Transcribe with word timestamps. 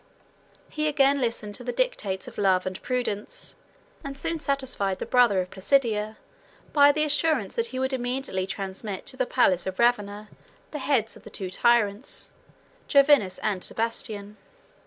He 0.67 0.87
again 0.87 1.21
listened 1.21 1.53
to 1.53 1.63
the 1.63 1.71
dictates 1.71 2.27
of 2.27 2.39
love 2.39 2.65
and 2.65 2.81
prudence; 2.81 3.55
and 4.03 4.17
soon 4.17 4.39
satisfied 4.39 4.97
the 4.97 5.05
brother 5.05 5.41
of 5.41 5.51
Placidia, 5.51 6.17
by 6.73 6.91
the 6.91 7.03
assurance 7.03 7.53
that 7.55 7.67
he 7.67 7.77
would 7.77 7.93
immediately 7.93 8.47
transmit 8.47 9.05
to 9.05 9.15
the 9.15 9.27
palace 9.27 9.67
of 9.67 9.77
Ravenna 9.77 10.29
the 10.71 10.79
heads 10.79 11.15
of 11.15 11.21
the 11.23 11.29
two 11.29 11.51
tyrants, 11.51 12.31
Jovinus 12.87 13.37
and 13.43 13.63
Sebastian. 13.63 14.37